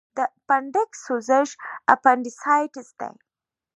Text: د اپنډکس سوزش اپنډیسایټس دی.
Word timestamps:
د 0.17 0.19
اپنډکس 0.37 0.97
سوزش 1.05 1.49
اپنډیسایټس 1.93 2.87
دی. 2.99 3.11